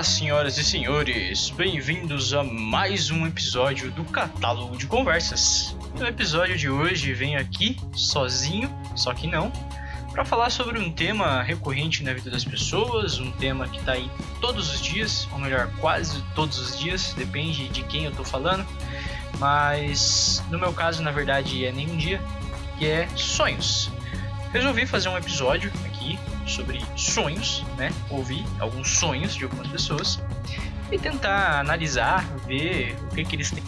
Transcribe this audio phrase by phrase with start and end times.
[0.00, 5.76] Olá, senhoras e senhores, bem-vindos a mais um episódio do Catálogo de Conversas.
[5.94, 9.52] No episódio de hoje venho aqui sozinho, só que não,
[10.10, 14.10] para falar sobre um tema recorrente na vida das pessoas, um tema que está aí
[14.40, 18.66] todos os dias, ou melhor, quase todos os dias, depende de quem eu estou falando,
[19.38, 22.22] mas no meu caso, na verdade, é nenhum dia,
[22.78, 23.90] que é sonhos.
[24.50, 25.70] Resolvi fazer um episódio
[26.50, 27.92] sobre sonhos, né?
[28.10, 30.20] Ouvir alguns sonhos de algumas pessoas
[30.90, 33.62] e tentar analisar, ver o que, que eles têm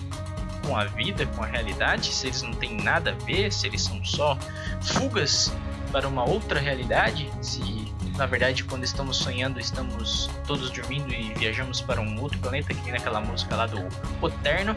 [0.67, 3.83] com a vida, com a realidade, se eles não têm nada a ver, se eles
[3.83, 4.39] são só
[4.81, 5.53] fugas
[5.91, 11.81] para uma outra realidade, se na verdade quando estamos sonhando estamos todos dormindo e viajamos
[11.81, 13.87] para um outro planeta, que nem naquela música lá do
[14.21, 14.77] Oterno.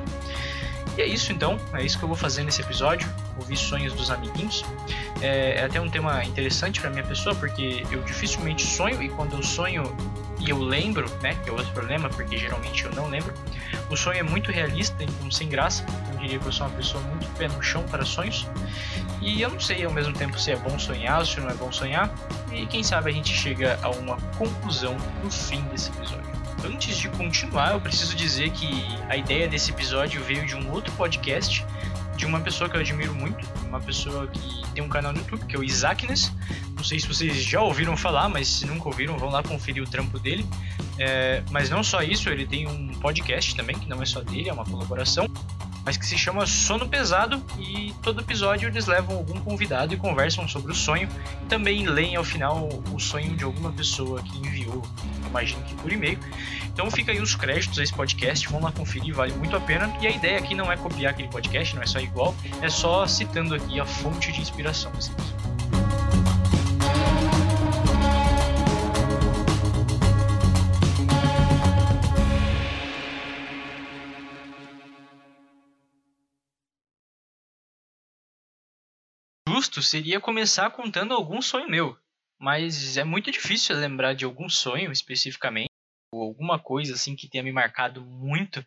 [0.98, 4.10] E é isso então, é isso que eu vou fazer nesse episódio, ouvir sonhos dos
[4.10, 4.64] amiguinhos.
[5.22, 9.34] É, é até um tema interessante para minha pessoa, porque eu dificilmente sonho e quando
[9.34, 9.96] eu sonho
[10.40, 13.34] e eu lembro, né, que é outro problema, porque geralmente eu não lembro,
[13.90, 15.86] o sonho é muito realista, então sem graça.
[16.14, 18.48] Eu diria que eu sou uma pessoa muito pé no chão para sonhos.
[19.22, 21.54] E eu não sei ao mesmo tempo se é bom sonhar ou se não é
[21.54, 22.14] bom sonhar.
[22.52, 26.26] E quem sabe a gente chega a uma conclusão no fim desse episódio.
[26.64, 30.92] Antes de continuar, eu preciso dizer que a ideia desse episódio veio de um outro
[30.94, 31.66] podcast
[32.16, 35.46] de uma pessoa que eu admiro muito, uma pessoa que tem um canal no YouTube,
[35.46, 36.32] que é o Isaacness.
[36.76, 39.88] Não sei se vocês já ouviram falar, mas se nunca ouviram, vão lá conferir o
[39.88, 40.46] trampo dele.
[40.98, 44.50] É, mas não só isso, ele tem um podcast também, que não é só dele,
[44.50, 45.28] é uma colaboração,
[45.86, 50.48] mas que se chama Sono Pesado e todo episódio eles levam algum convidado e conversam
[50.48, 51.08] sobre o sonho
[51.44, 54.82] e também leem ao final o sonho de alguma pessoa que enviou,
[55.36, 56.18] imagino que por e-mail.
[56.74, 59.94] Então fica aí os créditos a esse podcast, vão lá conferir, vale muito a pena.
[60.02, 63.06] E a ideia aqui não é copiar aquele podcast, não é só igual, é só
[63.06, 64.92] citando aqui a fonte de inspiração.
[79.48, 81.98] Justo seria começar contando algum sonho meu,
[82.40, 85.70] mas é muito difícil lembrar de algum sonho especificamente
[86.22, 88.66] alguma coisa assim que tenha me marcado muito.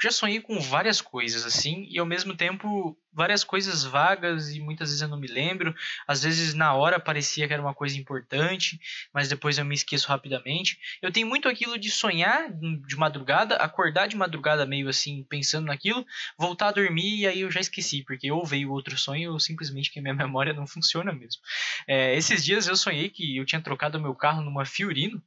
[0.00, 4.88] Já sonhei com várias coisas assim e ao mesmo tempo várias coisas vagas e muitas
[4.88, 5.74] vezes eu não me lembro.
[6.06, 8.80] Às vezes na hora parecia que era uma coisa importante,
[9.12, 10.78] mas depois eu me esqueço rapidamente.
[11.02, 16.06] Eu tenho muito aquilo de sonhar de madrugada, acordar de madrugada meio assim pensando naquilo,
[16.38, 19.90] voltar a dormir e aí eu já esqueci, porque ou veio outro sonho ou simplesmente
[19.90, 21.42] que a minha memória não funciona mesmo.
[21.86, 25.22] É, esses dias eu sonhei que eu tinha trocado meu carro numa Fiorino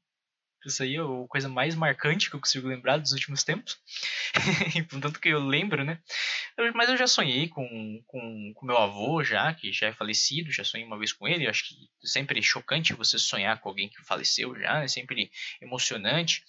[0.68, 3.78] isso aí é a coisa mais marcante que eu consigo lembrar dos últimos tempos.
[5.02, 6.00] Tanto que eu lembro, né?
[6.74, 10.64] Mas eu já sonhei com, com, com meu avô, já, que já é falecido, já
[10.64, 11.46] sonhei uma vez com ele.
[11.46, 15.32] Eu acho que é sempre chocante você sonhar com alguém que faleceu já, é sempre
[15.62, 16.44] emocionante.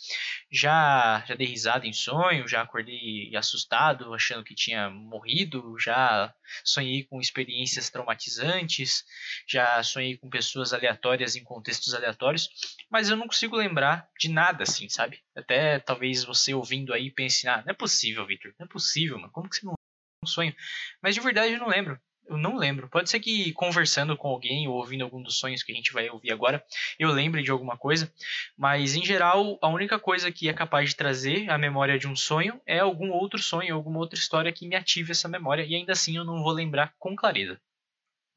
[0.56, 6.32] Já, já dei risada em sonho, já acordei assustado, achando que tinha morrido, já
[6.64, 9.04] sonhei com experiências traumatizantes,
[9.48, 12.48] já sonhei com pessoas aleatórias em contextos aleatórios,
[12.88, 15.20] mas eu não consigo lembrar de nada, assim, sabe?
[15.34, 19.32] Até talvez você ouvindo aí pense, ah, não é possível, Victor, não é possível, mano,
[19.32, 19.74] como que você não
[20.22, 20.54] um sonho?
[21.02, 22.00] Mas de verdade eu não lembro.
[22.26, 22.88] Eu não lembro.
[22.88, 26.08] Pode ser que conversando com alguém ou ouvindo algum dos sonhos que a gente vai
[26.08, 26.64] ouvir agora,
[26.98, 28.12] eu lembre de alguma coisa.
[28.56, 32.16] Mas em geral, a única coisa que é capaz de trazer a memória de um
[32.16, 35.64] sonho é algum outro sonho, alguma outra história que me ative essa memória.
[35.64, 37.60] E ainda assim eu não vou lembrar com clareza.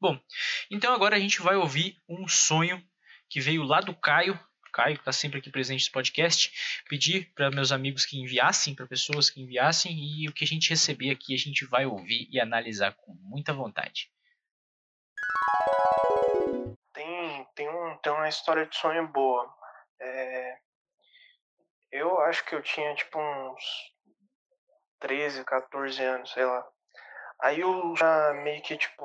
[0.00, 0.20] Bom,
[0.70, 2.82] então agora a gente vai ouvir um sonho
[3.28, 4.38] que veio lá do Caio,
[4.72, 6.52] Caio, que está sempre aqui presente nesse podcast,
[6.88, 10.70] pedir para meus amigos que enviassem, para pessoas que enviassem, e o que a gente
[10.70, 14.10] receber aqui a gente vai ouvir e analisar com muita vontade.
[16.92, 19.54] Tem, tem, um, tem uma história de sonho boa.
[20.00, 20.58] É,
[21.92, 23.94] eu acho que eu tinha tipo uns
[25.00, 26.66] 13, 14 anos, sei lá.
[27.40, 29.04] Aí eu já meio que tipo.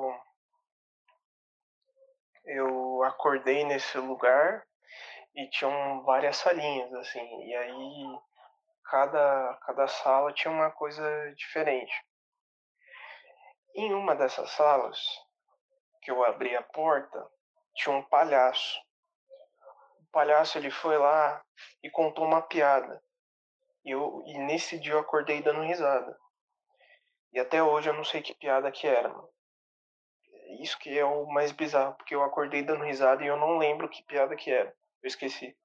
[2.46, 4.66] Eu acordei nesse lugar
[5.36, 8.20] e tinham várias salinhas, assim, e aí
[8.84, 11.94] cada, cada sala tinha uma coisa diferente.
[13.76, 15.00] Em uma dessas salas,
[16.02, 17.28] que eu abri a porta,
[17.76, 18.80] tinha um palhaço.
[20.02, 21.44] O palhaço ele foi lá
[21.82, 23.02] e contou uma piada.
[23.84, 26.16] E, eu, e nesse dia eu acordei dando risada.
[27.34, 29.12] E até hoje eu não sei que piada que era.
[30.62, 33.90] Isso que é o mais bizarro, porque eu acordei dando risada e eu não lembro
[33.90, 34.72] que piada que era.
[35.02, 35.58] Eu esqueci.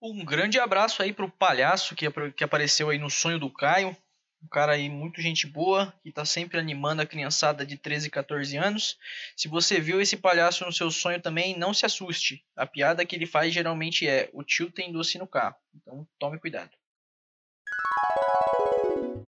[0.00, 3.96] Um grande abraço aí pro palhaço que, que apareceu aí no sonho do Caio.
[4.42, 8.10] Um cara aí muito gente boa, que tá sempre animando a criançada de 13 e
[8.10, 8.98] 14 anos.
[9.36, 12.44] Se você viu esse palhaço no seu sonho também, não se assuste.
[12.56, 15.54] A piada que ele faz geralmente é: o tio tem doce no carro.
[15.74, 16.70] Então tome cuidado.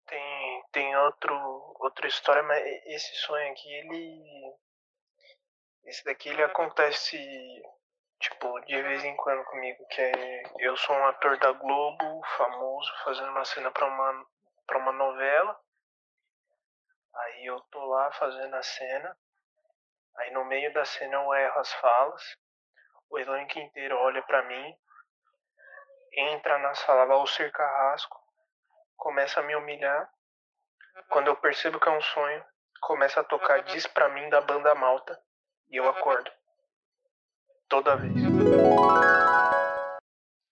[0.08, 1.34] Tem, tem outro,
[1.80, 4.24] outra história, mas esse sonho aqui, ele.
[5.86, 7.18] Esse daqui ele acontece
[8.20, 12.92] tipo, de vez em quando comigo, que é eu sou um ator da Globo, famoso,
[13.04, 14.26] fazendo uma cena para uma
[14.66, 15.60] para uma novela.
[17.16, 19.18] Aí eu tô lá fazendo a cena.
[20.18, 22.38] Aí no meio da cena eu erro as falas.
[23.10, 24.76] O elenco inteiro olha para mim.
[26.14, 28.20] Entra na sala Valcir Carrasco.
[28.96, 30.12] Começa a me humilhar.
[31.10, 32.46] Quando eu percebo que é um sonho,
[32.82, 35.20] começa a tocar Diz pra mim da banda Malta.
[35.70, 36.32] E eu acordo.
[37.68, 38.14] Toda vez.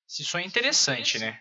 [0.07, 1.39] Esse sonho é interessante, né?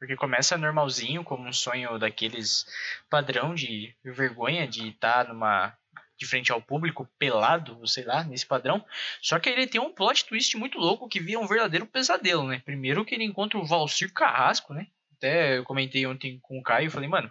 [0.00, 2.66] Porque começa normalzinho, como um sonho daqueles
[3.10, 5.76] padrão de vergonha de estar tá numa
[6.16, 8.84] de frente ao público, pelado, sei lá, nesse padrão.
[9.22, 12.60] Só que ele tem um plot twist muito louco que vira um verdadeiro pesadelo, né?
[12.64, 14.86] Primeiro que ele encontra o Valcir Carrasco, né?
[15.20, 17.30] Até eu comentei ontem com o Caio, falei, mano,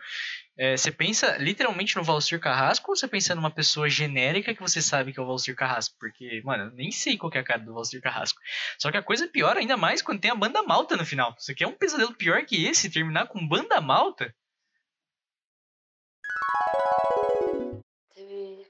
[0.56, 4.80] é, você pensa literalmente no Valcir Carrasco ou você pensa numa pessoa genérica que você
[4.80, 5.96] sabe que é o Valcir Carrasco?
[6.00, 8.40] Porque, mano, eu nem sei qual é a cara do Valcir Carrasco.
[8.78, 11.36] Só que a coisa é pior ainda mais quando tem a banda malta no final.
[11.40, 12.92] Você quer um pesadelo pior que esse?
[12.92, 14.32] Terminar com banda malta?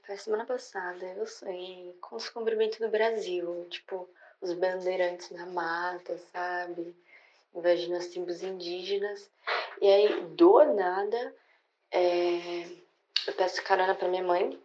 [0.06, 3.66] Foi semana passada, eu sonhei com o descobrimento do Brasil.
[3.68, 4.08] Tipo,
[4.40, 6.96] os bandeirantes na mata, sabe?
[7.54, 9.30] Invadindo as tribos indígenas.
[9.80, 11.34] E aí, do nada,
[11.90, 12.66] é,
[13.26, 14.58] eu peço carona pra minha mãe.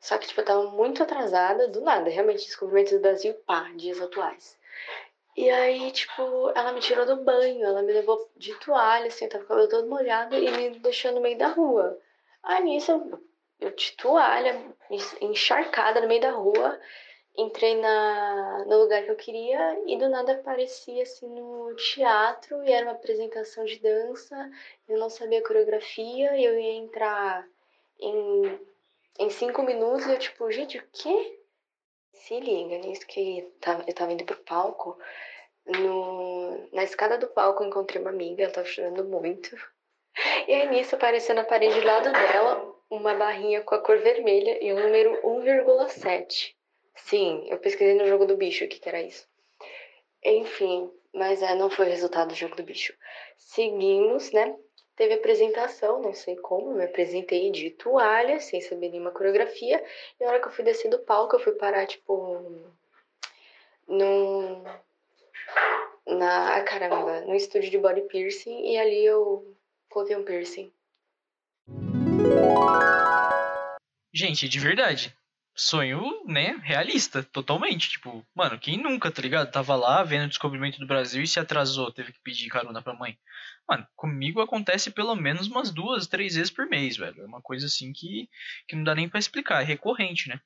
[0.00, 4.00] Só que, tipo, eu tava muito atrasada, do nada, realmente, descobrimento do Brasil, pá, dias
[4.00, 4.56] atuais.
[5.36, 9.30] E aí, tipo, ela me tirou do banho, ela me levou de toalha, assim, eu
[9.30, 11.98] tava com o cabelo todo molhado e me deixou no meio da rua.
[12.42, 13.20] Aí nisso,
[13.60, 14.60] eu de toalha,
[15.20, 16.80] encharcada no meio da rua,
[17.38, 22.72] entrei na, no lugar que eu queria e do nada apareci assim no teatro e
[22.72, 24.50] era uma apresentação de dança.
[24.88, 27.46] Eu não sabia coreografia eu ia entrar
[28.00, 28.60] em,
[29.20, 31.38] em cinco minutos e eu tipo, gente, o quê?
[32.12, 34.98] Se liga nisso que tá, eu tava indo pro palco.
[35.64, 39.56] No, na escada do palco eu encontrei uma amiga, ela tava chorando muito.
[40.48, 44.58] E aí nisso apareceu na parede do lado dela uma barrinha com a cor vermelha
[44.64, 46.57] e o número 1,7.
[47.04, 49.26] Sim, eu pesquisei no jogo do bicho o que, que era isso.
[50.24, 52.92] Enfim, mas é, não foi o resultado do jogo do bicho.
[53.36, 54.56] Seguimos, né?
[54.96, 59.82] Teve apresentação, não sei como, me apresentei de toalha, sem saber nenhuma coreografia.
[60.18, 62.42] E na hora que eu fui descer do palco, eu fui parar, tipo,
[63.86, 64.64] num.
[66.04, 66.56] Na.
[66.56, 68.72] Ah, caramba, no estúdio de body piercing.
[68.72, 69.56] E ali eu
[69.88, 70.72] coloquei um piercing.
[74.12, 75.16] Gente, de verdade,
[75.58, 77.90] sonho, né, realista, totalmente.
[77.90, 79.50] Tipo, mano, quem nunca, tá ligado?
[79.50, 82.94] Tava lá vendo o descobrimento do Brasil e se atrasou, teve que pedir carona pra
[82.94, 83.18] mãe.
[83.68, 87.20] Mano, comigo acontece pelo menos umas duas, três vezes por mês, velho.
[87.22, 88.28] É uma coisa assim que,
[88.68, 90.40] que não dá nem para explicar, é recorrente, né?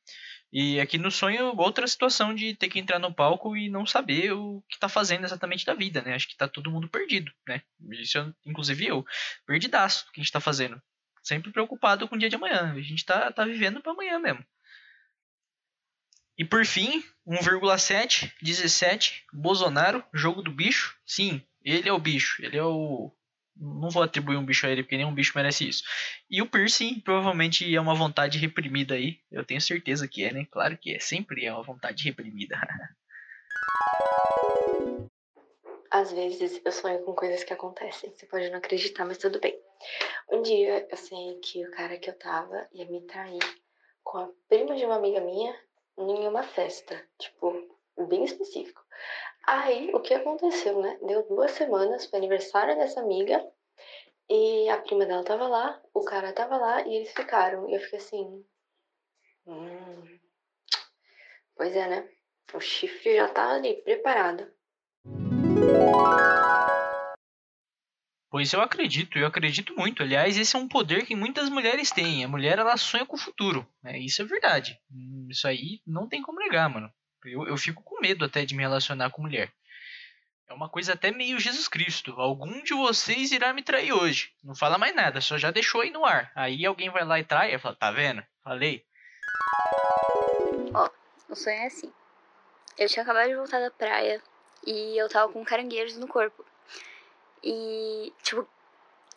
[0.52, 4.32] E aqui no sonho, outra situação de ter que entrar no palco e não saber
[4.32, 6.14] o que tá fazendo exatamente da vida, né?
[6.14, 7.62] Acho que tá todo mundo perdido, né?
[7.90, 9.04] Isso, inclusive eu,
[9.46, 10.82] perdidaço o que a gente tá fazendo.
[11.22, 12.72] Sempre preocupado com o dia de amanhã.
[12.72, 14.44] A gente tá, tá vivendo para amanhã mesmo.
[16.38, 20.98] E por fim, 1,7, 17, Bolsonaro, jogo do bicho.
[21.06, 23.12] Sim, ele é o bicho, ele é o.
[23.54, 25.84] Não vou atribuir um bicho a ele, porque nenhum bicho merece isso.
[26.30, 29.20] E o piercing provavelmente é uma vontade reprimida aí.
[29.30, 30.46] Eu tenho certeza que é, né?
[30.50, 30.98] Claro que é.
[30.98, 32.58] Sempre é uma vontade reprimida.
[35.90, 38.10] Às vezes eu sonho com coisas que acontecem.
[38.10, 39.54] Você pode não acreditar, mas tudo bem.
[40.30, 43.38] Um dia eu sei que o cara que eu tava ia me trair
[44.02, 45.54] com a prima de uma amiga minha
[45.98, 47.52] em uma festa, tipo,
[48.08, 48.82] bem específico.
[49.46, 50.98] Aí, o que aconteceu, né?
[51.02, 53.44] Deu duas semanas pro aniversário dessa amiga
[54.28, 57.68] e a prima dela tava lá, o cara tava lá e eles ficaram.
[57.68, 58.44] E eu fiquei assim.
[59.46, 60.18] Hum,
[61.56, 62.08] pois é, né?
[62.54, 64.50] O chifre já tá ali, preparado.
[68.32, 70.02] Pois eu acredito, eu acredito muito.
[70.02, 72.24] Aliás, esse é um poder que muitas mulheres têm.
[72.24, 73.68] A mulher, ela sonha com o futuro.
[73.82, 73.98] Né?
[73.98, 74.80] Isso é verdade.
[74.90, 76.90] Hum, isso aí não tem como negar, mano.
[77.26, 79.52] Eu, eu fico com medo até de me relacionar com mulher.
[80.48, 82.18] É uma coisa até meio Jesus Cristo.
[82.18, 84.32] Algum de vocês irá me trair hoje.
[84.42, 86.32] Não fala mais nada, só já deixou aí no ar.
[86.34, 88.24] Aí alguém vai lá e trai e fala, tá vendo?
[88.42, 88.82] Falei.
[90.72, 90.88] Ó,
[91.28, 91.92] o sonho é assim.
[92.78, 94.22] Eu tinha acabado de voltar da praia
[94.66, 96.42] e eu tava com caranguejos no corpo.
[97.42, 98.46] E, tipo,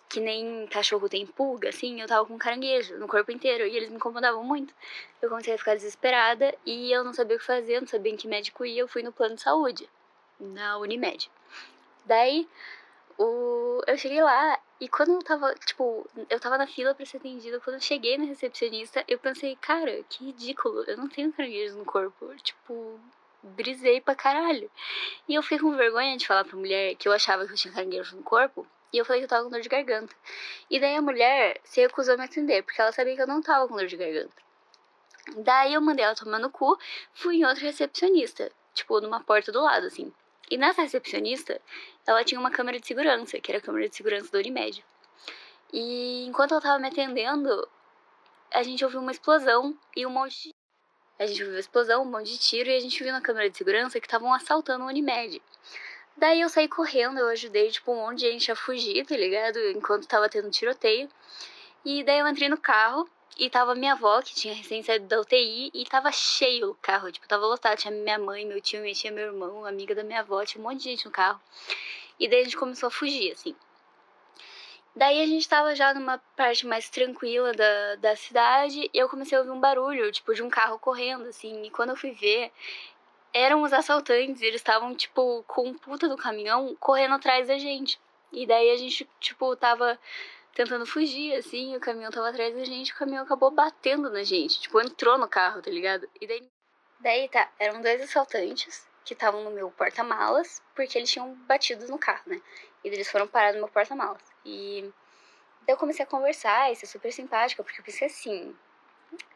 [0.10, 3.89] que nem cachorro tem pulga, assim, eu tava com caranguejo no corpo inteiro e eles
[3.89, 4.74] me incomodavam muito.
[5.22, 8.17] Eu comecei a ficar desesperada e eu não sabia o que fazer, não sabia em
[8.17, 9.89] que médico ir, eu fui no plano de saúde,
[10.39, 11.29] na Unimed.
[12.05, 12.48] Daí,
[13.17, 13.82] o...
[13.88, 17.60] eu cheguei lá e quando eu tava, tipo, eu tava na fila pra ser atendida,
[17.60, 21.86] quando eu cheguei na recepcionista, eu pensei, cara, que ridículo, eu não tenho caranguejo no
[21.86, 23.00] corpo, tipo,
[23.45, 24.69] brisei pra caralho.
[25.27, 27.73] E eu fiquei com vergonha de falar pra mulher que eu achava que eu tinha
[27.73, 30.15] caranguejo no corpo, e eu falei que eu tava com dor de garganta.
[30.69, 33.41] E daí a mulher se recusou a me atender, porque ela sabia que eu não
[33.41, 34.35] tava com dor de garganta.
[35.37, 36.77] Daí eu mandei ela tomar no cu,
[37.13, 40.13] fui em outra recepcionista, tipo, numa porta do lado, assim.
[40.49, 41.59] E nessa recepcionista,
[42.05, 44.85] ela tinha uma câmera de segurança, que era a câmera de segurança da Unimed.
[45.73, 47.67] E enquanto ela tava me atendendo,
[48.53, 50.55] a gente ouviu uma explosão e um monte de...
[51.17, 53.50] A gente ouviu a explosão, um monte de tiro, e a gente viu na câmera
[53.50, 55.41] de segurança que estavam assaltando a Unimed.
[56.17, 59.57] Daí eu saí correndo, eu ajudei, tipo, um monte de gente a fugir, tá ligado?
[59.69, 61.10] Enquanto tava tendo tiroteio.
[61.86, 65.19] E daí eu entrei no carro e tava minha avó, que tinha recém saído da
[65.22, 67.77] UTI, e tava cheio o carro, tipo, tava lotado.
[67.77, 70.67] Tinha minha mãe, meu tio, minha tia, meu irmão, amiga da minha avó, tinha um
[70.67, 71.39] monte de gente no carro.
[72.19, 73.55] E daí a gente começou a fugir, assim.
[74.95, 79.37] Daí a gente tava já numa parte mais tranquila da, da cidade e eu comecei
[79.37, 81.63] a ouvir um barulho, tipo, de um carro correndo, assim.
[81.63, 82.49] E quando eu fui ver,
[83.33, 87.99] eram os assaltantes, eles estavam, tipo, com um puta do caminhão correndo atrás da gente.
[88.31, 89.99] E daí a gente, tipo, tava
[90.53, 94.61] tentando fugir, assim, o caminhão tava atrás da gente, o caminhão acabou batendo na gente,
[94.61, 96.07] tipo, entrou no carro, tá ligado?
[96.21, 96.49] E daí.
[97.01, 101.99] Daí tá, eram dois assaltantes que estavam no meu porta-malas, porque eles tinham batido no
[101.99, 102.41] carro, né?
[102.83, 104.35] E eles foram parar no meu porta-malas.
[104.45, 104.91] E
[105.67, 108.55] eu comecei a conversar e ser super simpática, porque eu pensei assim,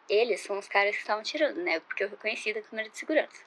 [0.07, 1.79] eles são os caras que estavam tirando, né?
[1.81, 3.43] Porque eu reconheci da câmera de segurança.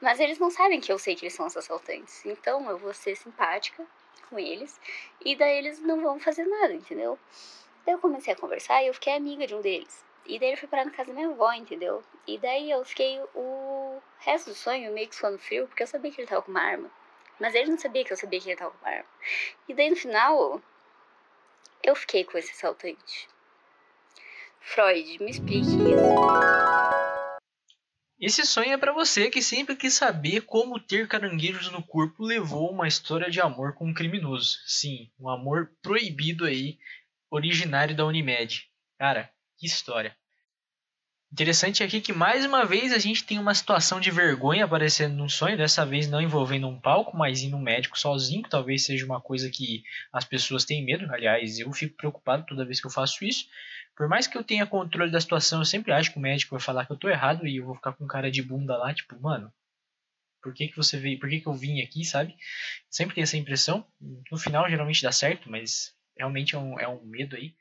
[0.00, 2.24] Mas eles não sabem que eu sei que eles são os assaltantes.
[2.26, 3.86] Então eu vou ser simpática
[4.28, 4.80] com eles.
[5.24, 7.18] E daí eles não vão fazer nada, entendeu?
[7.84, 10.04] Daí eu comecei a conversar e eu fiquei amiga de um deles.
[10.26, 12.02] E daí ele foi parar na casa da minha avó, entendeu?
[12.26, 16.10] E daí eu fiquei o resto do sonho meio que suando frio, porque eu sabia
[16.10, 16.90] que ele tava com uma arma.
[17.38, 19.08] Mas ele não sabia que eu sabia que ele tava com uma arma.
[19.68, 20.62] E daí no final,
[21.84, 23.28] eu fiquei com esse assaltante.
[24.60, 25.78] Freud, me explique isso.
[28.18, 32.70] Esse sonho é para você que sempre quis saber como ter caranguejos no corpo levou
[32.70, 34.58] uma história de amor com um criminoso.
[34.64, 36.78] Sim, um amor proibido aí,
[37.30, 38.66] originário da Unimed.
[38.98, 40.16] Cara, que história.
[41.34, 45.28] Interessante aqui que mais uma vez a gente tem uma situação de vergonha aparecendo num
[45.28, 49.04] sonho, dessa vez não envolvendo um palco, mas indo um médico sozinho, que talvez seja
[49.04, 51.12] uma coisa que as pessoas têm medo.
[51.12, 53.48] Aliás, eu fico preocupado toda vez que eu faço isso.
[53.96, 56.60] Por mais que eu tenha controle da situação, eu sempre acho que o médico vai
[56.60, 59.20] falar que eu tô errado e eu vou ficar com cara de bunda lá, tipo,
[59.20, 59.52] mano,
[60.40, 62.36] por que, que você veio, por que, que eu vim aqui, sabe?
[62.88, 63.84] Sempre tem essa impressão.
[64.30, 67.56] No final geralmente dá certo, mas realmente é um, é um medo aí.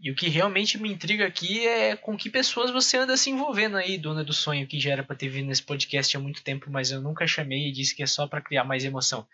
[0.00, 3.76] E o que realmente me intriga aqui é com que pessoas você anda se envolvendo
[3.76, 6.70] aí, dona do sonho, que já era para ter vindo nesse podcast há muito tempo,
[6.70, 9.26] mas eu nunca chamei e disse que é só para criar mais emoção.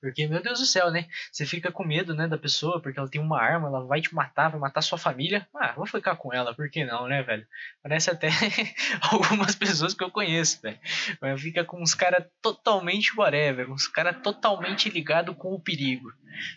[0.00, 1.08] Porque, meu Deus do céu, né?
[1.32, 4.14] Você fica com medo, né, da pessoa, porque ela tem uma arma, ela vai te
[4.14, 5.46] matar, vai matar sua família.
[5.54, 7.46] Ah, vou ficar com ela, por que não, né, velho?
[7.82, 8.28] Parece até
[9.10, 10.78] algumas pessoas que eu conheço, velho.
[11.20, 16.12] Mas fica com uns caras totalmente whatever, uns caras totalmente ligados com o perigo.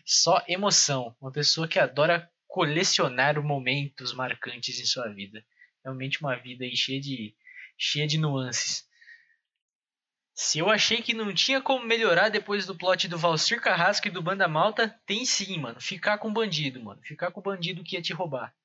[0.06, 1.16] Só emoção.
[1.20, 5.44] Uma pessoa que adora colecionar momentos marcantes em sua vida.
[5.84, 7.36] Realmente uma vida cheia de,
[7.78, 8.86] cheia de nuances.
[10.34, 14.12] Se eu achei que não tinha como melhorar depois do plot do Valcir Carrasco e
[14.12, 15.82] do Banda Malta, tem sim, mano.
[15.82, 17.02] Ficar com o bandido, mano.
[17.04, 18.56] Ficar com o bandido que ia te roubar.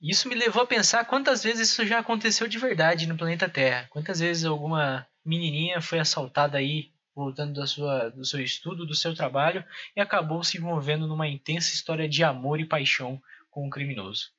[0.00, 3.88] Isso me levou a pensar quantas vezes isso já aconteceu de verdade no planeta Terra.
[3.90, 9.12] Quantas vezes alguma menininha foi assaltada aí voltando da sua, do seu estudo, do seu
[9.12, 9.64] trabalho,
[9.96, 13.20] e acabou se envolvendo numa intensa história de amor e paixão
[13.50, 14.30] com um criminoso.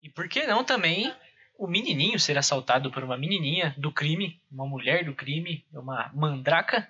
[0.00, 1.12] E por que não também
[1.58, 6.88] o menininho ser assaltado por uma menininha do crime, uma mulher do crime, uma mandraca,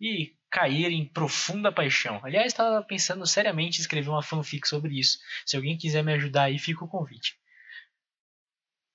[0.00, 2.20] e cair em profunda paixão.
[2.22, 5.18] Aliás, estava pensando seriamente em escrever uma fanfic sobre isso.
[5.46, 7.39] Se alguém quiser me ajudar aí, fica o convite.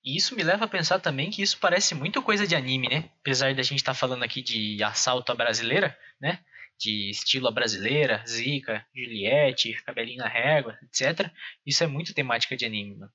[0.06, 3.10] E isso me leva a pensar também que isso parece muito coisa de anime, né?
[3.20, 6.44] Apesar da gente estar tá falando aqui de assalto à brasileira, né?
[6.78, 11.28] De estilo à brasileira, Zika, Juliette, cabelinho na régua, etc.
[11.66, 13.12] Isso é muito temática de anime, mano.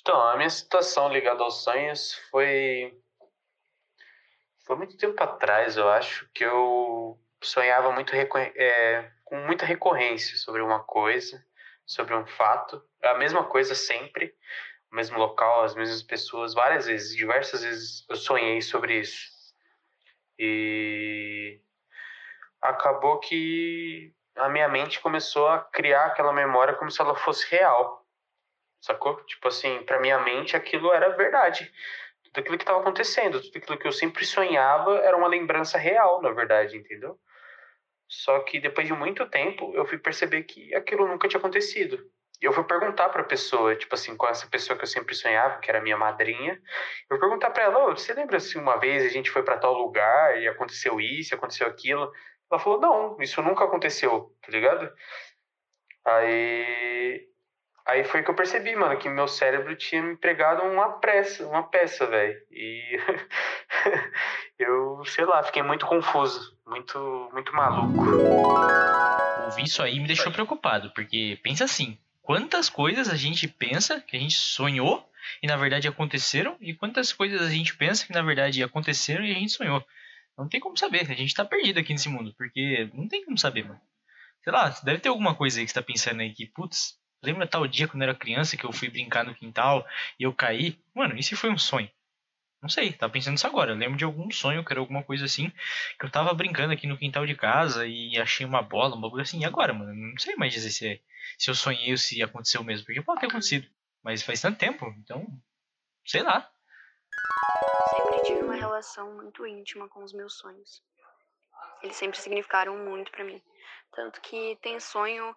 [0.00, 3.00] Então, a minha situação ligada aos sonhos foi.
[4.66, 10.62] Foi muito tempo atrás, eu acho, que eu sonhava muito é, com muita recorrência sobre
[10.62, 11.44] uma coisa
[11.86, 14.34] sobre um fato, é a mesma coisa sempre,
[14.90, 19.32] o mesmo local, as mesmas pessoas, várias vezes, diversas vezes eu sonhei sobre isso.
[20.38, 21.60] E
[22.60, 28.04] acabou que a minha mente começou a criar aquela memória como se ela fosse real.
[28.80, 29.16] Sacou?
[29.24, 31.72] Tipo assim, pra minha mente aquilo era verdade.
[32.24, 36.20] Tudo aquilo que estava acontecendo, tudo aquilo que eu sempre sonhava era uma lembrança real,
[36.20, 37.18] na verdade, entendeu?
[38.22, 41.98] Só que depois de muito tempo eu fui perceber que aquilo nunca tinha acontecido.
[42.40, 45.14] E eu fui perguntar para a pessoa, tipo assim, com essa pessoa que eu sempre
[45.14, 46.60] sonhava, que era minha madrinha,
[47.10, 49.58] eu perguntar para ela: oh, você lembra se assim, uma vez a gente foi para
[49.58, 52.12] tal lugar e aconteceu isso, aconteceu aquilo?
[52.50, 54.92] Ela falou: não, isso nunca aconteceu, tá ligado?
[56.04, 57.28] Aí.
[57.86, 61.68] Aí foi que eu percebi, mano, que meu cérebro tinha me pregado uma peça, uma
[61.68, 62.40] peça, velho.
[62.50, 62.98] E
[64.58, 68.04] eu, sei lá, fiquei muito confuso, muito, muito maluco.
[69.44, 74.16] Ouvir isso aí me deixou preocupado, porque pensa assim, quantas coisas a gente pensa que
[74.16, 75.08] a gente sonhou
[75.42, 79.30] e na verdade aconteceram, e quantas coisas a gente pensa que na verdade aconteceram e
[79.30, 79.84] a gente sonhou.
[80.36, 83.38] Não tem como saber, a gente tá perdido aqui nesse mundo, porque não tem como
[83.38, 83.80] saber, mano.
[84.42, 87.46] Sei lá, deve ter alguma coisa aí que você tá pensando aí que, putz, lembra
[87.46, 89.86] tal dia quando eu era criança que eu fui brincar no quintal
[90.18, 90.76] e eu caí?
[90.92, 91.88] Mano, se foi um sonho?
[92.64, 93.72] Não sei, tava pensando isso agora.
[93.72, 95.52] Eu lembro de algum sonho, que era alguma coisa assim,
[95.98, 99.22] que eu tava brincando aqui no quintal de casa e achei uma bola, uma coisa
[99.22, 99.40] assim.
[99.40, 99.94] E agora, mano?
[99.94, 101.00] Não sei mais dizer se, é,
[101.38, 103.68] se eu sonhei ou se aconteceu mesmo, porque pode ter acontecido.
[104.02, 105.26] Mas faz tanto tempo, então,
[106.06, 106.50] sei lá
[107.94, 110.82] sempre tive uma relação muito íntima com os meus sonhos.
[111.82, 113.40] Eles sempre significaram muito para mim.
[113.92, 115.36] Tanto que tem sonho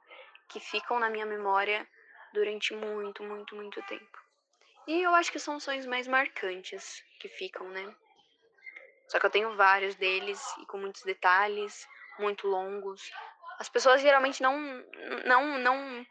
[0.49, 1.87] que ficam na minha memória
[2.33, 4.26] durante muito, muito, muito tempo.
[4.87, 7.93] E eu acho que são sonhos mais marcantes que ficam, né?
[9.09, 11.85] Só que eu tenho vários deles e com muitos detalhes,
[12.17, 13.11] muito longos.
[13.59, 14.57] As pessoas geralmente não
[15.25, 16.07] não não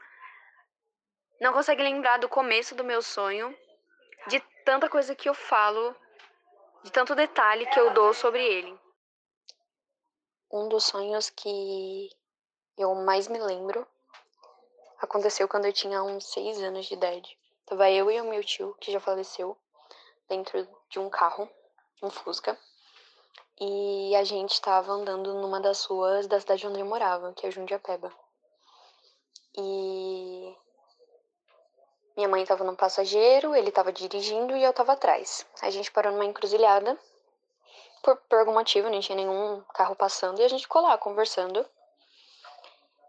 [1.40, 3.56] não conseguem lembrar do começo do meu sonho,
[4.28, 5.96] de tanta coisa que eu falo
[6.82, 8.78] de tanto detalhe que eu dou sobre ele.
[10.52, 12.10] Um dos sonhos que
[12.78, 13.86] eu mais me lembro
[14.98, 17.38] aconteceu quando eu tinha uns seis anos de idade.
[17.66, 19.56] Tava eu e o meu tio, que já faleceu,
[20.28, 21.50] dentro de um carro,
[22.00, 22.56] um Fusca.
[23.60, 27.50] E a gente estava andando numa das ruas da cidade onde eu morava, que é
[27.50, 28.12] Jundiapeba.
[29.56, 30.56] E
[32.16, 35.44] minha mãe estava no passageiro, ele estava dirigindo e eu estava atrás.
[35.60, 36.98] A gente parou numa encruzilhada.
[38.02, 41.66] Por, por algum motivo, não tinha nenhum carro passando e a gente ficou lá conversando.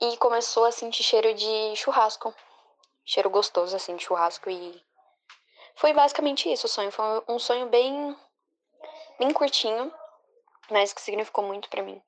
[0.01, 2.33] E começou a sentir cheiro de churrasco.
[3.09, 4.49] Cheiro gostoso, assim, de churrasco.
[4.49, 4.85] E
[5.77, 6.91] foi basicamente isso o sonho.
[6.91, 8.13] Foi um sonho bem,
[9.17, 9.93] bem curtinho,
[10.69, 12.01] mas que significou muito para mim.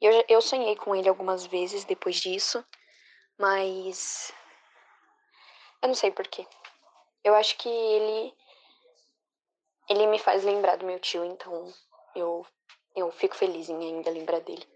[0.00, 2.64] Eu, eu sonhei com ele algumas vezes depois disso,
[3.36, 4.32] mas
[5.82, 6.46] eu não sei porquê.
[7.22, 8.34] Eu acho que ele.
[9.90, 11.70] Ele me faz lembrar do meu tio, então
[12.14, 12.46] eu,
[12.96, 14.66] eu fico feliz em ainda lembrar dele.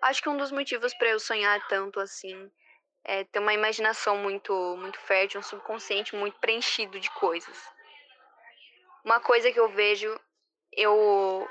[0.00, 2.50] Acho que um dos motivos para eu sonhar tanto assim
[3.04, 7.70] é ter uma imaginação muito, muito fértil, um subconsciente muito preenchido de coisas.
[9.04, 10.18] Uma coisa que eu vejo,
[10.72, 11.48] eu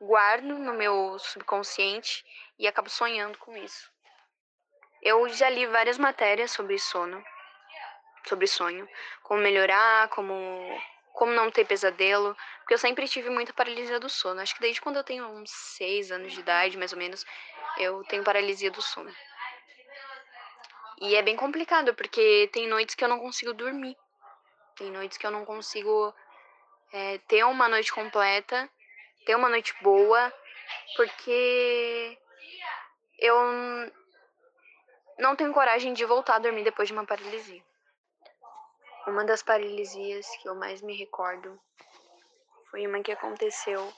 [0.00, 2.24] guardo no meu subconsciente
[2.58, 3.90] e acabo sonhando com isso.
[5.02, 7.24] Eu já li várias matérias sobre sono,
[8.28, 8.86] sobre sonho,
[9.22, 10.34] como melhorar, como
[11.12, 14.40] como não ter pesadelo, porque eu sempre tive muita paralisia do sono.
[14.40, 17.26] Acho que desde quando eu tenho uns seis anos de idade, mais ou menos,
[17.76, 19.12] eu tenho paralisia do sono.
[21.00, 23.96] E é bem complicado, porque tem noites que eu não consigo dormir.
[24.76, 26.14] Tem noites que eu não consigo
[26.92, 28.68] é, ter uma noite completa,
[29.24, 30.32] ter uma noite boa,
[30.96, 32.18] porque
[33.18, 33.34] eu
[35.18, 37.62] não tenho coragem de voltar a dormir depois de uma paralisia.
[39.06, 41.58] Uma das paralisias que eu mais me recordo
[42.70, 43.92] foi uma que aconteceu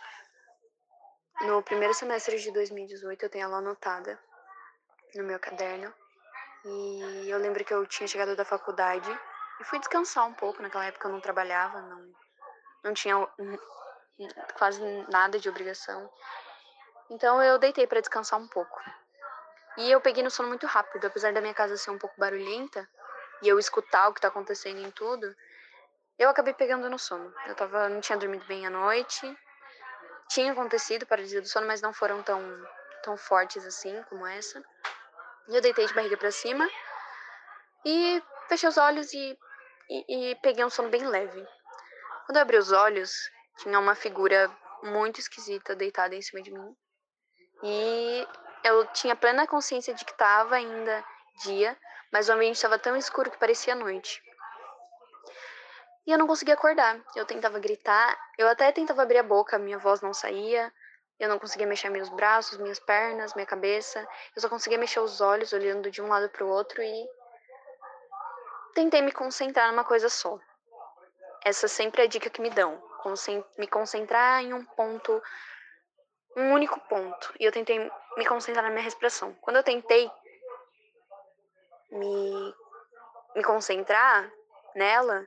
[1.43, 3.25] no primeiro semestre de 2018.
[3.25, 4.19] Eu tenho ela anotada
[5.15, 5.93] no meu caderno.
[6.65, 9.11] E eu lembro que eu tinha chegado da faculdade
[9.61, 10.63] e fui descansar um pouco.
[10.63, 12.13] Naquela época eu não trabalhava, não,
[12.85, 13.17] não tinha
[14.57, 16.11] quase nada de obrigação.
[17.11, 18.81] Então eu deitei para descansar um pouco.
[19.77, 22.89] E eu peguei no sono muito rápido, apesar da minha casa ser um pouco barulhenta
[23.43, 25.35] e eu escutar o que tá acontecendo em tudo,
[26.19, 27.35] eu acabei pegando no sono.
[27.47, 29.39] Eu tava, não tinha dormido bem à noite.
[30.29, 32.41] Tinha acontecido paralisia do sono, mas não foram tão
[33.03, 34.63] tão fortes assim como essa.
[35.49, 36.69] Eu deitei de barriga para cima
[37.85, 39.39] e fechei os olhos e,
[39.91, 41.45] e, e peguei um sono bem leve.
[42.27, 43.13] Quando eu abri os olhos,
[43.59, 44.51] tinha uma figura
[44.83, 46.77] muito esquisita deitada em cima de mim.
[47.63, 48.27] E
[48.65, 51.05] eu tinha plena consciência de que estava ainda
[51.45, 51.77] dia,
[52.13, 54.23] mas o ambiente estava tão escuro que parecia noite.
[56.07, 57.01] E eu não conseguia acordar.
[57.15, 60.73] Eu tentava gritar, eu até tentava abrir a boca, minha voz não saía.
[61.23, 64.05] Eu não conseguia mexer meus braços, minhas pernas, minha cabeça.
[64.35, 67.09] Eu só conseguia mexer os olhos, olhando de um lado para o outro e
[68.75, 70.37] tentei me concentrar numa coisa só.
[71.45, 72.83] Essa sempre é a dica que me dão.
[73.57, 75.23] Me concentrar em um ponto,
[76.37, 77.33] um único ponto.
[77.39, 77.79] E eu tentei
[78.17, 79.33] me concentrar na minha respiração.
[79.35, 80.11] Quando eu tentei
[81.93, 82.55] me,
[83.37, 84.29] me concentrar
[84.75, 85.25] nela,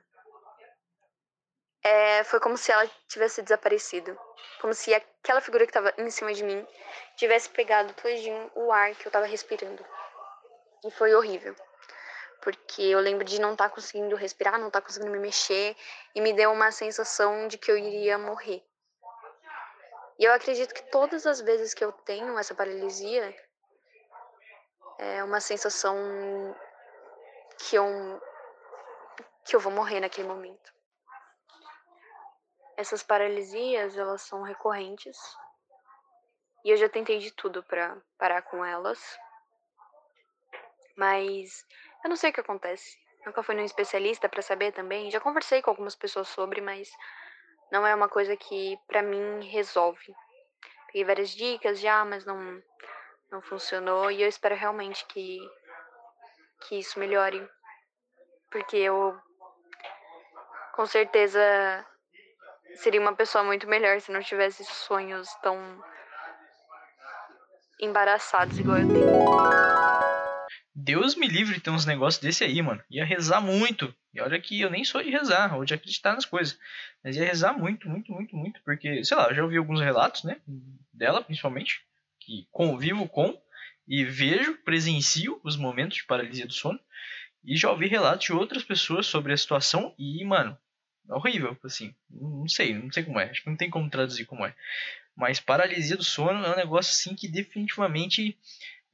[1.86, 4.18] é, foi como se ela tivesse desaparecido.
[4.60, 6.66] Como se aquela figura que estava em cima de mim
[7.14, 9.86] tivesse pegado todinho o ar que eu estava respirando.
[10.84, 11.54] E foi horrível.
[12.42, 15.76] Porque eu lembro de não estar tá conseguindo respirar, não estar tá conseguindo me mexer,
[16.12, 18.64] e me deu uma sensação de que eu iria morrer.
[20.18, 23.32] E eu acredito que todas as vezes que eu tenho essa paralisia,
[24.98, 25.96] é uma sensação
[27.58, 28.20] que eu,
[29.44, 30.75] que eu vou morrer naquele momento.
[32.76, 35.18] Essas paralisias, elas são recorrentes.
[36.64, 39.18] E eu já tentei de tudo para parar com elas.
[40.96, 41.64] Mas
[42.04, 42.98] eu não sei o que acontece.
[43.24, 45.10] Nunca fui num especialista para saber também.
[45.10, 46.90] Já conversei com algumas pessoas sobre, mas
[47.70, 50.14] não é uma coisa que para mim resolve.
[50.86, 52.62] Peguei várias dicas já, mas não
[53.30, 55.38] não funcionou e eu espero realmente que
[56.68, 57.48] que isso melhore.
[58.50, 59.18] Porque eu
[60.72, 61.40] com certeza
[62.76, 65.58] seria uma pessoa muito melhor se não tivesse sonhos tão
[67.80, 69.06] embaraçados igual eu tenho.
[70.74, 72.82] Deus me livre de ter uns negócios desse aí, mano.
[72.90, 73.94] Ia rezar muito.
[74.12, 76.58] E olha que eu nem sou de rezar ou de acreditar nas coisas.
[77.02, 78.60] Mas ia rezar muito, muito, muito, muito.
[78.62, 80.36] Porque, sei lá, já ouvi alguns relatos, né?
[80.92, 81.80] Dela, principalmente.
[82.20, 83.40] Que convivo com
[83.88, 86.78] e vejo, presencio os momentos de paralisia do sono.
[87.42, 89.94] E já ouvi relatos de outras pessoas sobre a situação.
[89.98, 90.58] E, mano,
[91.08, 91.94] horrível, assim.
[92.10, 93.30] Não sei, não sei como é.
[93.30, 94.54] Acho que não tem como traduzir como é.
[95.16, 98.36] Mas paralisia do sono é um negócio assim que definitivamente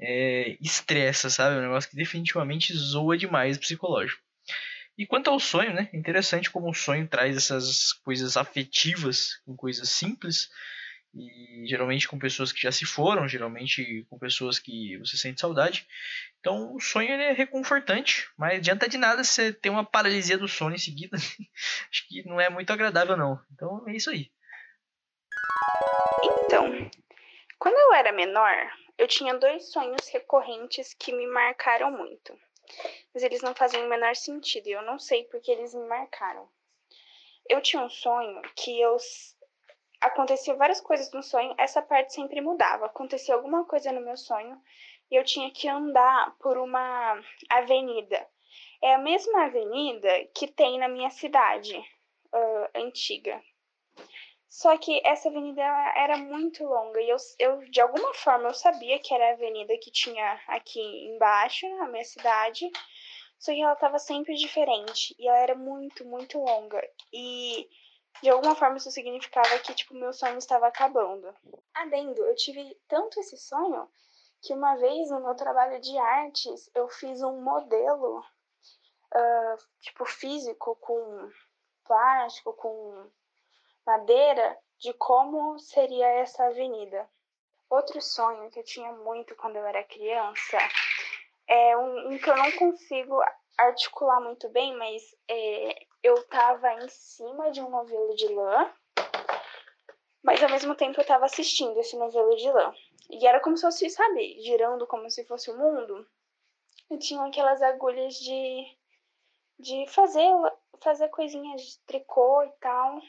[0.01, 1.57] é, estressa, sabe?
[1.57, 4.23] É um negócio que definitivamente zoa demais o psicológico.
[4.97, 5.89] E quanto ao sonho, né?
[5.93, 10.51] Interessante como o sonho traz essas coisas afetivas com coisas simples
[11.15, 15.87] e geralmente com pessoas que já se foram, geralmente com pessoas que você sente saudade.
[16.41, 20.75] Então o sonho é reconfortante, mas adianta de nada você ter uma paralisia do sono
[20.75, 21.17] em seguida.
[21.91, 23.41] Acho que não é muito agradável não.
[23.53, 24.31] Então é isso aí.
[26.23, 26.67] Então,
[27.59, 28.55] quando eu era menor,
[28.97, 32.39] eu tinha dois sonhos recorrentes que me marcaram muito.
[33.13, 36.49] Mas eles não fazem o menor sentido e eu não sei porque eles me marcaram.
[37.49, 38.97] Eu tinha um sonho que eu
[40.03, 42.87] acontecia várias coisas no sonho, essa parte sempre mudava.
[42.87, 44.61] Acontecia alguma coisa no meu sonho
[45.11, 48.27] e eu tinha que andar por uma avenida.
[48.83, 53.41] É a mesma avenida que tem na minha cidade uh, antiga.
[54.49, 55.63] Só que essa avenida
[55.97, 59.79] era muito longa e eu, eu, de alguma forma, eu sabia que era a avenida
[59.79, 62.71] que tinha aqui embaixo, na minha cidade,
[63.39, 66.87] só que ela estava sempre diferente e ela era muito, muito longa.
[67.11, 67.67] E
[68.23, 71.35] de alguma forma isso significava que, tipo, meu sonho estava acabando.
[71.75, 73.89] Adendo, eu tive tanto esse sonho
[74.43, 80.77] que uma vez no meu trabalho de artes eu fiz um modelo, uh, tipo, físico
[80.77, 81.31] com
[81.85, 83.11] plástico, com
[83.87, 87.09] madeira, de como seria essa avenida.
[87.71, 90.59] Outro sonho que eu tinha muito quando eu era criança
[91.49, 93.23] é um, um que eu não consigo
[93.57, 98.73] articular muito bem, mas é, eu tava em cima de um novelo de lã,
[100.23, 102.75] mas ao mesmo tempo eu tava assistindo esse novelo de lã.
[103.11, 106.07] E era como se fosse, sabe, girando como se fosse o mundo.
[106.91, 108.65] E tinham aquelas agulhas de,
[109.59, 110.31] de fazer,
[110.81, 113.01] fazer coisinhas de tricô e tal.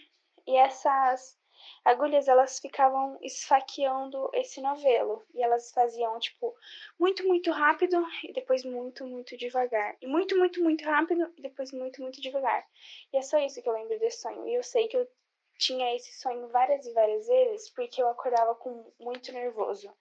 [0.45, 1.37] E essas
[1.83, 6.55] agulhas elas ficavam esfaqueando esse novelo e elas faziam tipo
[6.99, 9.95] muito muito rápido e depois muito muito devagar.
[10.01, 12.65] E muito muito muito rápido e depois muito muito devagar.
[13.11, 14.47] E é só isso que eu lembro desse sonho.
[14.47, 15.07] E eu sei que eu
[15.57, 19.91] tinha esse sonho várias e várias vezes porque eu acordava com muito nervoso.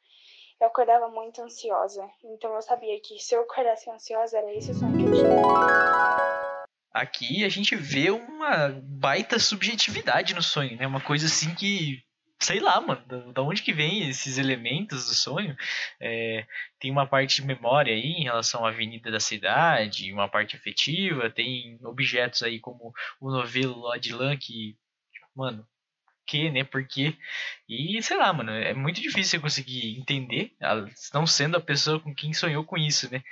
[0.60, 2.08] Eu acordava muito ansiosa.
[2.22, 6.51] Então eu sabia que se eu acordasse ansiosa era esse o sonho que eu tinha
[6.92, 10.86] Aqui a gente vê uma baita subjetividade no sonho, né?
[10.86, 12.02] Uma coisa assim que
[12.42, 15.56] sei lá, mano, da, onde que vem esses elementos do sonho?
[16.00, 16.44] É,
[16.78, 21.30] tem uma parte de memória aí em relação à avenida da cidade, uma parte afetiva,
[21.30, 24.76] tem objetos aí como o novelo lá de lã que,
[25.34, 25.66] mano,
[26.26, 27.16] que, né, por quê?
[27.68, 30.52] E sei lá, mano, é muito difícil eu conseguir entender,
[31.14, 33.22] não sendo a pessoa com quem sonhou com isso, né?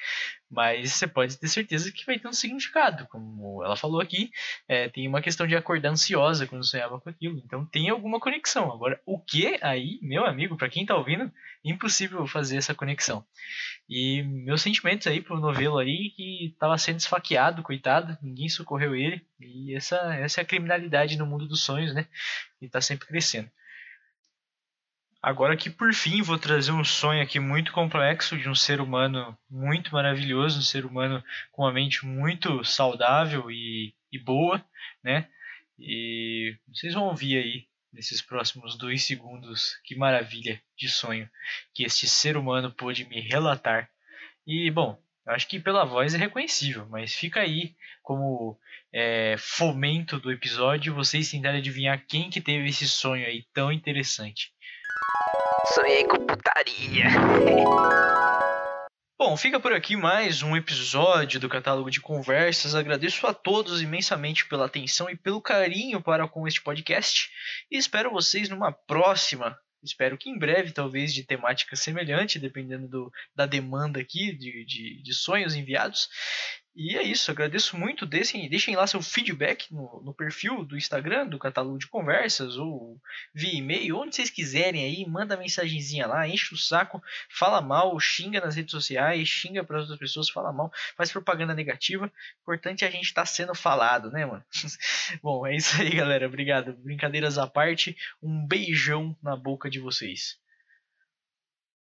[0.50, 3.06] Mas você pode ter certeza que vai ter um significado.
[3.06, 4.32] Como ela falou aqui,
[4.66, 7.40] é, tem uma questão de acordar ansiosa quando sonhava com aquilo.
[7.44, 8.72] Então tem alguma conexão.
[8.72, 11.30] Agora, o que aí, meu amigo, para quem tá ouvindo,
[11.64, 13.24] impossível fazer essa conexão.
[13.88, 19.24] E meus sentimentos aí pro novelo aí, que tava sendo esfaqueado, coitado, ninguém socorreu ele.
[19.38, 22.08] E essa, essa é a criminalidade no mundo dos sonhos, né?
[22.60, 23.48] E tá sempre crescendo.
[25.22, 29.37] Agora que por fim vou trazer um sonho aqui muito complexo de um ser humano
[29.50, 34.64] muito maravilhoso, um ser humano com uma mente muito saudável e, e boa,
[35.04, 35.28] né?
[35.78, 41.28] E vocês vão ouvir aí nesses próximos dois segundos que maravilha de sonho
[41.74, 43.90] que este ser humano pôde me relatar.
[44.46, 48.59] E bom, acho que pela voz é reconhecível, mas fica aí como
[48.92, 54.52] é, fomento do episódio vocês tentarem adivinhar quem que teve esse sonho aí tão interessante.
[55.66, 57.05] Sonhei com putaria.
[59.18, 62.75] Bom, fica por aqui mais um episódio do catálogo de conversas.
[62.75, 67.31] Agradeço a todos imensamente pela atenção e pelo carinho para com este podcast.
[67.70, 69.57] E espero vocês numa próxima.
[69.83, 75.03] Espero que em breve, talvez de temática semelhante, dependendo do, da demanda aqui de, de,
[75.03, 76.09] de sonhos enviados.
[76.74, 78.06] E é isso, agradeço muito.
[78.06, 83.00] Deixem, deixem lá seu feedback no, no perfil do Instagram, do catálogo de conversas, ou
[83.35, 88.40] via e-mail, onde vocês quiserem aí, manda mensagenzinha lá, enche o saco, fala mal, xinga
[88.40, 92.11] nas redes sociais, xinga para outras pessoas, fala mal, faz propaganda negativa.
[92.40, 94.44] Importante é a gente estar tá sendo falado, né, mano?
[95.22, 96.26] Bom, é isso aí, galera.
[96.26, 96.72] Obrigado.
[96.74, 100.38] Brincadeiras à parte, um beijão na boca de vocês.